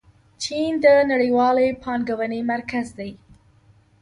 چین 0.41 0.71
د 0.83 0.87
نړیوالې 1.11 1.67
پانګونې 1.83 2.39
مرکز 2.51 2.87
دی. 2.97 3.11